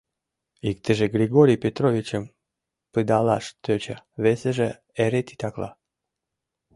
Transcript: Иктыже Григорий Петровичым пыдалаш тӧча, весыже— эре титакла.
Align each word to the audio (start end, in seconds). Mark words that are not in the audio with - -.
Иктыже 0.69 1.05
Григорий 1.15 1.61
Петровичым 1.63 2.23
пыдалаш 2.91 3.45
тӧча, 3.63 3.97
весыже— 4.23 4.69
эре 5.03 5.21
титакла. 5.27 5.69